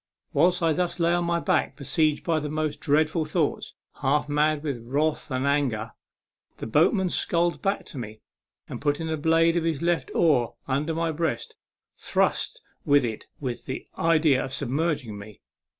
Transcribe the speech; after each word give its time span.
Whilst 0.33 0.63
I 0.63 0.73
thus 0.73 0.99
lay 0.99 1.11
upon 1.13 1.25
my 1.25 1.39
back, 1.39 1.75
besieged 1.75 2.23
by 2.23 2.39
the 2.39 2.49
most 2.49 2.79
dreadful 2.79 3.23
thoughts, 3.23 3.75
half 4.01 4.27
mad 4.27 4.63
with 4.63 4.79
wrath 4.83 5.29
and 5.29 5.43
with 5.45 5.61
despair, 5.69 5.93
the 6.57 6.65
boatman 6.65 7.11
sculled 7.11 7.61
back 7.61 7.85
to 7.93 7.99
me, 7.99 8.19
and, 8.67 8.81
putting 8.81 9.05
the 9.05 9.15
blade 9.15 9.55
of 9.55 9.63
his 9.63 9.83
left 9.83 10.09
oar 10.15 10.55
upon 10.67 10.91
my 10.95 11.11
breast, 11.11 11.55
thrust 11.99 12.61
with 12.83 13.05
it 13.05 13.27
with 13.39 13.65
the 13.67 13.85
idea 13.95 14.43
of 14.43 14.53
submerging 14.55 15.19
me. 15.19 15.41